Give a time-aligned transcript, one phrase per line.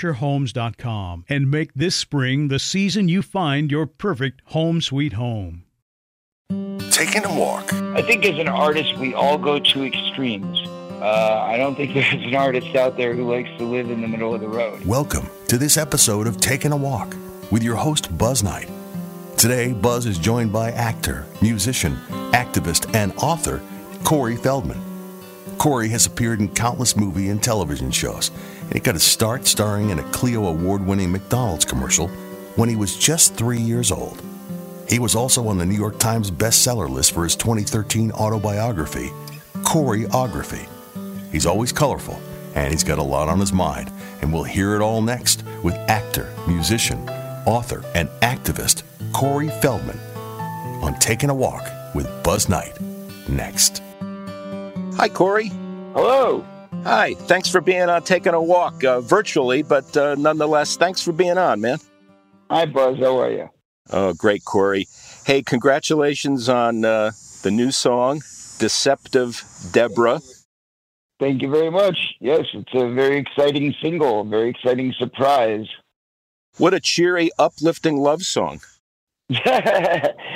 [0.00, 5.64] FisherHomes.com and make this spring the season you find your perfect home sweet home.
[6.90, 7.72] Taking a walk.
[7.72, 10.58] I think as an artist, we all go to extremes.
[11.00, 14.08] Uh, I don't think there's an artist out there who likes to live in the
[14.08, 14.84] middle of the road.
[14.86, 17.14] Welcome to this episode of Taking a Walk
[17.50, 18.70] with your host, Buzz Knight.
[19.36, 21.96] Today, Buzz is joined by actor, musician,
[22.32, 23.60] activist, and author
[24.04, 24.80] Corey Feldman.
[25.58, 28.30] Corey has appeared in countless movie and television shows,
[28.70, 32.06] and he got his start starring in a Clio award winning McDonald's commercial
[32.54, 34.22] when he was just three years old.
[34.88, 39.10] He was also on the New York Times bestseller list for his 2013 autobiography,
[39.62, 40.68] Coreyography.
[41.32, 42.20] He's always colorful,
[42.54, 43.90] and he's got a lot on his mind,
[44.22, 47.08] and we'll hear it all next with actor, musician,
[47.46, 49.98] author, and activist Corey Feldman
[50.80, 52.78] on Taking a Walk with Buzz Knight.
[53.28, 53.82] Next.
[54.96, 55.48] Hi, Corey.
[55.92, 56.44] Hello.
[56.84, 57.14] Hi.
[57.14, 61.38] Thanks for being on Taking a Walk uh, virtually, but uh, nonetheless, thanks for being
[61.38, 61.78] on, man.
[62.50, 62.98] Hi, Buzz.
[62.98, 63.50] How are you?
[63.90, 64.86] Oh, great, Corey.
[65.26, 67.10] Hey, congratulations on uh,
[67.42, 68.22] the new song,
[68.58, 69.42] Deceptive
[69.72, 70.20] Deborah.
[71.18, 71.98] Thank you very much.
[72.20, 75.66] Yes, it's a very exciting single, a very exciting surprise.
[76.56, 78.60] What a cheery, uplifting love song.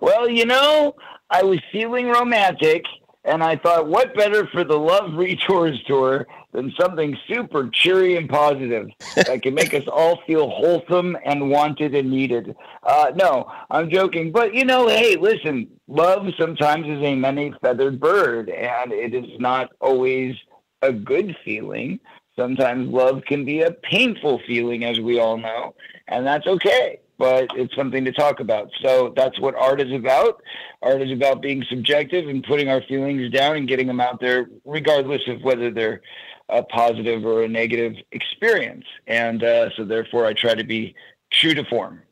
[0.00, 0.94] well, you know,
[1.30, 2.84] I was feeling romantic,
[3.26, 8.28] and I thought, what better for the Love Retours tour than something super cheery and
[8.28, 12.54] positive that can make us all feel wholesome and wanted and needed?
[12.82, 14.32] Uh, no, I'm joking.
[14.32, 19.38] But, you know, hey, listen, love sometimes is a many feathered bird, and it is
[19.40, 20.36] not always
[20.82, 21.98] a good feeling.
[22.36, 25.74] Sometimes love can be a painful feeling, as we all know,
[26.06, 28.70] and that's okay but it's something to talk about.
[28.82, 30.42] So that's what art is about.
[30.82, 34.48] Art is about being subjective and putting our feelings down and getting them out there,
[34.64, 36.02] regardless of whether they're
[36.48, 38.84] a positive or a negative experience.
[39.06, 40.94] And uh, so, therefore, I try to be
[41.32, 42.02] true to form.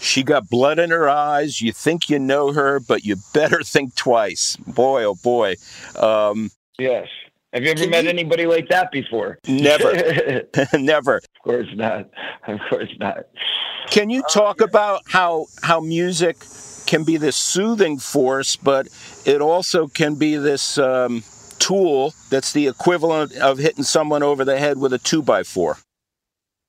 [0.00, 1.60] She got blood in her eyes.
[1.60, 4.56] You think you know her, but you better think twice.
[4.56, 5.54] Boy, oh boy.
[5.96, 7.08] Um, yes.
[7.52, 9.38] Have you ever met anybody like that before?
[9.46, 10.42] Never.
[10.74, 11.20] Never.
[11.44, 12.08] Of course not.
[12.46, 13.26] Of course not.
[13.90, 16.38] Can you talk about how how music
[16.86, 18.88] can be this soothing force, but
[19.26, 21.22] it also can be this um,
[21.58, 25.76] tool that's the equivalent of hitting someone over the head with a two by four?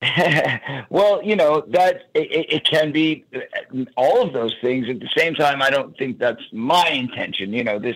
[0.90, 3.24] well, you know that it, it, can be
[3.96, 5.62] all of those things at the same time.
[5.62, 7.54] I don't think that's my intention.
[7.54, 7.96] You know, this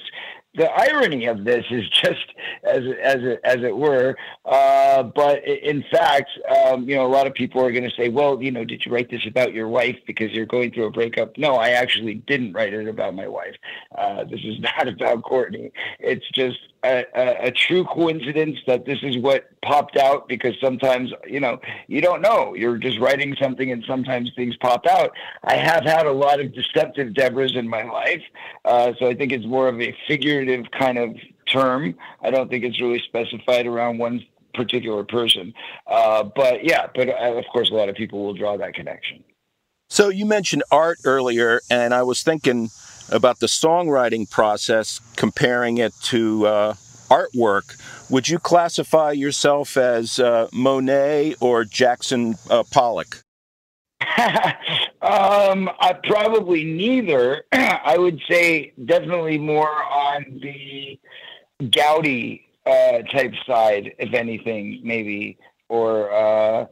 [0.55, 4.15] the irony of this is just as as as it were.
[4.45, 8.09] Uh, but in fact, um, you know, a lot of people are going to say,
[8.09, 10.91] "Well, you know, did you write this about your wife because you're going through a
[10.91, 13.55] breakup?" No, I actually didn't write it about my wife.
[13.97, 15.71] Uh, this is not about Courtney.
[15.99, 21.11] It's just a, a, a, true coincidence that this is what popped out because sometimes
[21.27, 22.55] you know you don't know.
[22.55, 25.11] You're just writing something and sometimes things pop out.
[25.43, 28.21] I have had a lot of deceptive debras in my life
[28.65, 31.15] uh, so i think it's more of a figurative kind of
[31.47, 31.95] term.
[32.21, 34.23] I don't think it's really specified around one
[34.53, 35.53] particular person.
[35.87, 39.23] Uh, but yeah but uh, of course a lot of people will draw that connection.
[39.89, 42.69] So you mentioned art earlier and i was thinking
[43.11, 46.73] about the songwriting process, comparing it to uh,
[47.09, 47.75] artwork.
[48.09, 53.23] Would you classify yourself as uh, Monet or Jackson uh, Pollock?
[55.01, 57.43] um, I probably neither.
[57.51, 60.99] I would say definitely more on the
[61.61, 66.65] Gaudi uh, type side, if anything, maybe, or uh,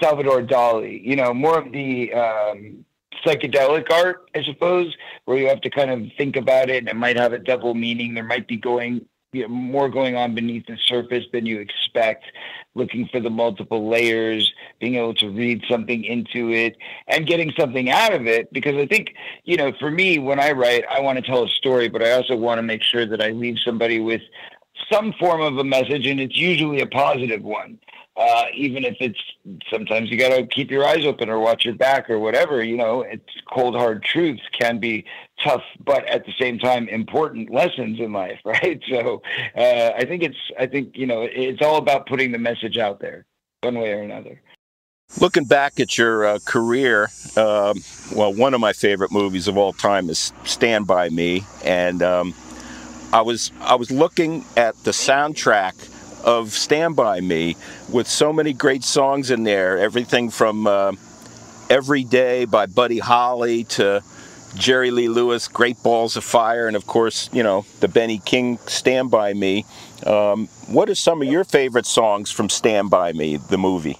[0.00, 1.04] Salvador Dali.
[1.04, 2.84] You know, more of the um,
[3.24, 4.94] psychedelic art, I suppose,
[5.24, 7.74] where you have to kind of think about it and it might have a double
[7.74, 8.14] meaning.
[8.14, 12.24] There might be going you know, more going on beneath the surface than you expect,
[12.74, 16.76] looking for the multiple layers, being able to read something into it
[17.06, 18.52] and getting something out of it.
[18.52, 19.14] Because I think,
[19.44, 22.12] you know, for me, when I write, I want to tell a story, but I
[22.12, 24.22] also want to make sure that I leave somebody with
[24.90, 27.78] some form of a message, and it's usually a positive one
[28.20, 29.18] uh, even if it's
[29.70, 32.62] sometimes you got to keep your eyes open or watch your back or whatever.
[32.62, 35.06] You know, it's cold hard truths can be
[35.42, 38.78] tough, but at the same time important lessons in life, right?
[38.90, 39.22] So
[39.56, 43.00] uh, I think it's I think you know it's all about putting the message out
[43.00, 43.24] there,
[43.62, 44.42] one way or another.
[45.20, 47.82] Looking back at your uh, career, um,
[48.14, 52.34] well, one of my favorite movies of all time is Stand by Me, and um,
[53.12, 55.74] I was I was looking at the soundtrack
[56.24, 57.56] of Stand By Me
[57.90, 59.78] with so many great songs in there.
[59.78, 60.92] Everything from uh,
[61.68, 64.02] Every Day by Buddy Holly to
[64.54, 68.58] Jerry Lee Lewis, Great Balls of Fire, and of course, you know, the Benny King
[68.66, 69.64] Stand By Me.
[70.06, 73.98] Um, what are some of your favorite songs from Stand By Me, the movie?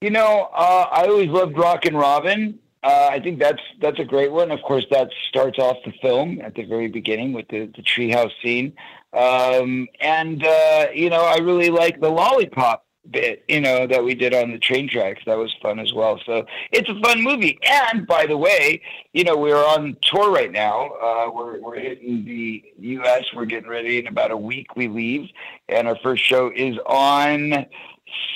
[0.00, 2.58] You know, uh, I always loved Rockin' Robin.
[2.82, 4.50] Uh, I think that's that's a great one.
[4.50, 8.32] Of course, that starts off the film at the very beginning with the, the treehouse
[8.42, 8.72] scene.
[9.12, 14.14] Um, and, uh, you know, I really like the lollipop bit, you know, that we
[14.14, 15.22] did on the train tracks.
[15.24, 16.20] That was fun as well.
[16.26, 17.58] So it's a fun movie.
[17.62, 18.82] And by the way,
[19.12, 20.90] you know, we're on tour right now.
[21.02, 23.24] Uh, we're, we're hitting the U.S.
[23.34, 23.98] We're getting ready.
[23.98, 25.30] In about a week, we leave.
[25.68, 27.66] And our first show is on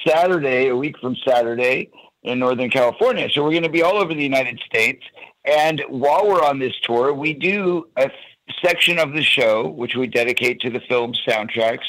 [0.06, 1.90] Saturday, a week from Saturday
[2.22, 3.28] in Northern California.
[3.30, 5.02] So we're going to be all over the United States.
[5.44, 8.10] And while we're on this tour, we do a
[8.64, 11.86] section of the show, which we dedicate to the film soundtracks,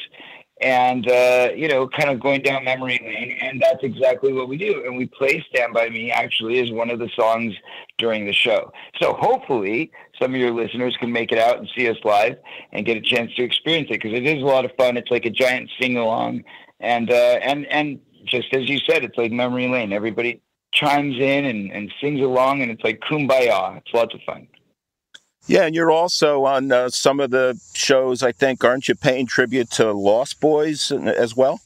[0.61, 3.37] and uh, you know, kind of going down memory lane.
[3.41, 4.83] And that's exactly what we do.
[4.85, 7.53] And we play "Stand by Me" actually as one of the songs
[7.97, 8.71] during the show.
[9.01, 12.37] So hopefully, some of your listeners can make it out and see us live
[12.71, 14.97] and get a chance to experience it because it is a lot of fun.
[14.97, 16.43] It's like a giant sing along,
[16.79, 19.93] and uh, and and just as you said, it's like memory lane.
[19.93, 20.41] Everybody
[20.73, 23.77] chimes in and, and sings along, and it's like kumbaya.
[23.77, 24.47] It's lots of fun.
[25.45, 29.27] Yeah, and you're also on uh, some of the shows, I think, aren't you paying
[29.27, 31.59] tribute to Lost Boys as well?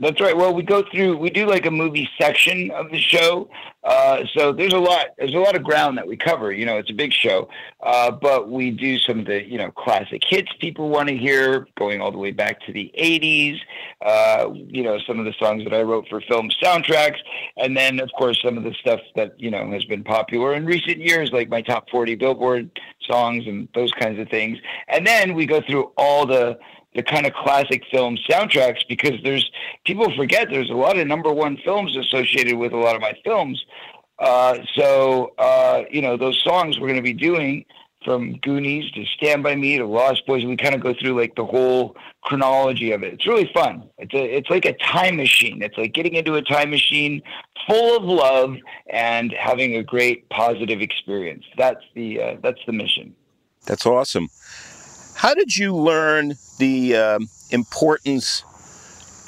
[0.00, 0.36] That's right.
[0.36, 3.48] Well, we go through, we do like a movie section of the show.
[3.84, 6.50] Uh, so there's a lot, there's a lot of ground that we cover.
[6.50, 7.48] You know, it's a big show,
[7.80, 11.68] uh, but we do some of the, you know, classic hits people want to hear,
[11.78, 13.60] going all the way back to the '80s.
[14.04, 17.18] Uh, you know, some of the songs that I wrote for film soundtracks,
[17.56, 20.64] and then of course some of the stuff that you know has been popular in
[20.64, 22.70] recent years, like my top 40 Billboard
[23.02, 24.58] songs and those kinds of things.
[24.88, 26.58] And then we go through all the
[26.94, 29.50] the kind of classic film soundtracks because there's
[29.84, 33.14] people forget there's a lot of number one films associated with a lot of my
[33.24, 33.64] films.
[34.18, 37.64] Uh, so uh, you know those songs we're going to be doing
[38.04, 40.44] from Goonies to Stand by Me to Lost Boys.
[40.44, 43.14] We kind of go through like the whole chronology of it.
[43.14, 43.88] It's really fun.
[43.98, 45.62] It's a, it's like a time machine.
[45.62, 47.22] It's like getting into a time machine
[47.66, 48.56] full of love
[48.90, 51.44] and having a great positive experience.
[51.56, 53.14] That's the uh, that's the mission.
[53.66, 54.28] That's awesome.
[55.24, 58.44] How did you learn the um, importance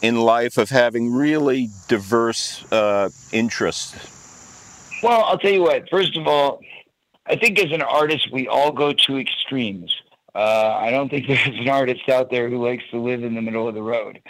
[0.02, 5.00] in life of having really diverse uh, interests?
[5.02, 5.88] Well, I'll tell you what.
[5.88, 6.60] First of all,
[7.24, 9.90] I think as an artist, we all go to extremes.
[10.34, 13.40] Uh, I don't think there's an artist out there who likes to live in the
[13.40, 14.20] middle of the road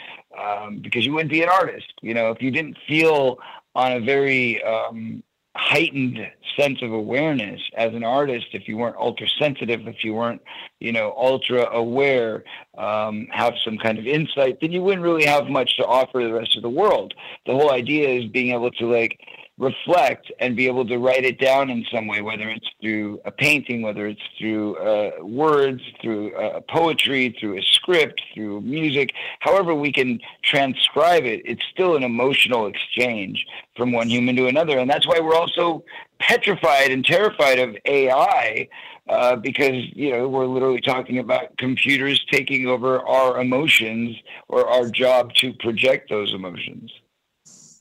[0.41, 1.93] um, because you wouldn't be an artist.
[2.01, 3.39] You know, if you didn't feel
[3.75, 5.25] on a very um,
[5.57, 6.19] heightened
[6.57, 7.61] sense of awareness.
[7.77, 10.43] As an artist if you weren't ultra sensitive if you weren't
[10.81, 12.45] you know ultra aware
[12.79, 16.33] um, have some kind of insight then you wouldn't really have much to offer the
[16.33, 17.15] rest of the world.
[17.47, 19.21] The whole idea is being able to like
[19.59, 23.31] reflect and be able to write it down in some way, whether it's through a
[23.31, 29.75] painting, whether it's through uh, words, through uh, poetry, through a script, through music, however
[29.75, 33.47] we can transcribe it, it's still an emotional exchange
[33.77, 34.79] from one human to another.
[34.79, 35.85] And that's why we're also
[36.19, 38.69] petrified and terrified of AI.
[39.09, 44.17] Uh, because you know we're literally talking about computers taking over our emotions
[44.49, 46.91] or our job to project those emotions.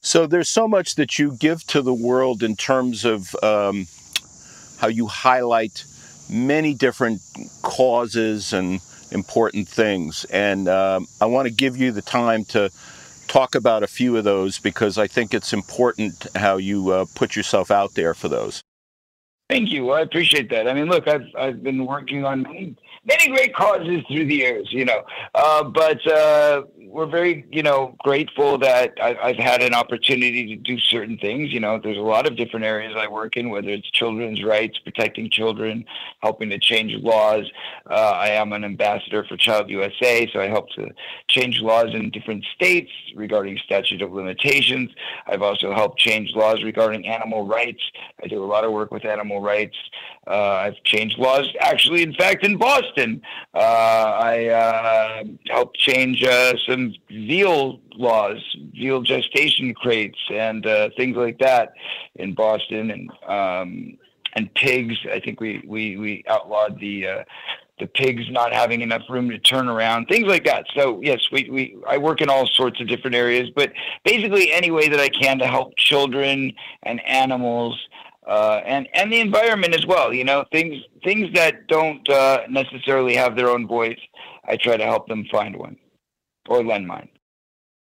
[0.05, 3.87] So there's so much that you give to the world in terms of um,
[4.77, 5.83] how you highlight
[6.29, 7.21] many different
[7.63, 8.81] causes and
[9.11, 10.23] important things.
[10.25, 12.69] And um, I want to give you the time to
[13.27, 17.35] talk about a few of those because I think it's important how you uh, put
[17.35, 18.61] yourself out there for those.
[19.49, 19.89] Thank you.
[19.89, 20.67] I appreciate that.
[20.67, 22.43] I mean, look, I've I've been working on
[23.05, 25.03] many great causes through the years, you know,
[25.35, 26.63] uh, but uh,
[26.95, 31.51] we're very, you know, grateful that I, have had an opportunity to do certain things.
[31.51, 34.79] You know, there's a lot of different areas I work in, whether it's children's rights,
[34.79, 35.83] protecting children,
[36.21, 37.51] helping to change laws.
[37.89, 40.89] Uh, I am an ambassador for Child USA, so I help to
[41.27, 44.89] change laws in different states regarding statute of limitations.
[45.27, 47.81] I've also helped change laws regarding animal rights.
[48.23, 49.75] I do a lot of work with animal rights.
[50.27, 53.21] Uh, I've changed laws, actually, in fact, in Boston.
[53.53, 56.53] Uh, I uh, helped change uh,
[57.07, 58.37] veal laws,
[58.73, 61.73] veal gestation crates, and uh, things like that
[62.15, 63.97] in Boston, and um,
[64.33, 64.95] and pigs.
[65.11, 67.07] I think we we we outlawed the.
[67.07, 67.23] Uh,
[67.77, 70.65] the pigs not having enough room to turn around, things like that.
[70.73, 73.73] So yes, we, we I work in all sorts of different areas, but
[74.05, 77.77] basically any way that I can to help children and animals
[78.27, 80.13] uh, and and the environment as well.
[80.13, 83.99] You know, things things that don't uh, necessarily have their own voice.
[84.47, 85.77] I try to help them find one
[86.47, 87.09] or lend mine.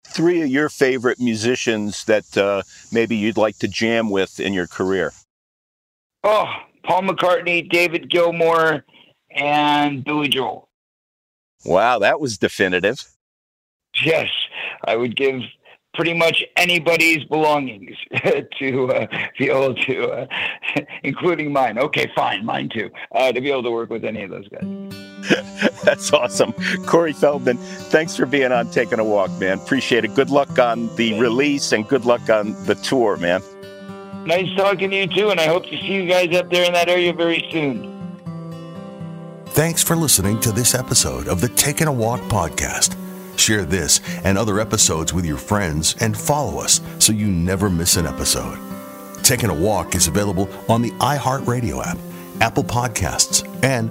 [0.07, 4.67] Three of your favorite musicians that uh, maybe you'd like to jam with in your
[4.67, 5.13] career.
[6.23, 6.47] Oh,
[6.85, 8.85] Paul McCartney, David Gilmour,
[9.31, 10.69] and Billy Joel.
[11.65, 13.05] Wow, that was definitive.
[14.05, 14.29] Yes,
[14.85, 15.41] I would give
[15.95, 17.97] pretty much anybody's belongings
[18.59, 19.07] to uh,
[19.39, 20.27] be able to, uh,
[21.05, 21.79] including mine.
[21.79, 25.04] Okay, fine, mine too, uh, to be able to work with any of those guys.
[25.85, 26.53] That's awesome.
[26.87, 29.59] Corey Feldman, thanks for being on Taking a Walk, man.
[29.59, 30.15] Appreciate it.
[30.15, 33.43] Good luck on the release and good luck on the tour, man.
[34.27, 36.73] Nice talking to you too, and I hope to see you guys up there in
[36.73, 37.91] that area very soon.
[39.49, 42.97] Thanks for listening to this episode of the Taking a Walk podcast.
[43.39, 47.97] Share this and other episodes with your friends and follow us so you never miss
[47.97, 48.59] an episode.
[49.23, 51.99] Taking a Walk is available on the iHeartRadio app,
[52.41, 53.91] Apple Podcasts, and